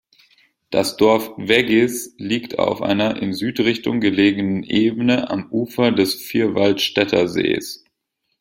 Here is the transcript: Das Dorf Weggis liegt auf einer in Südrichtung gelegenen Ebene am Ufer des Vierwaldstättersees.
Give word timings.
Das 0.71 0.97
Dorf 0.97 1.29
Weggis 1.37 2.15
liegt 2.17 2.57
auf 2.57 2.81
einer 2.81 3.21
in 3.21 3.33
Südrichtung 3.35 3.99
gelegenen 3.99 4.63
Ebene 4.63 5.29
am 5.29 5.51
Ufer 5.51 5.91
des 5.91 6.15
Vierwaldstättersees. 6.15 7.85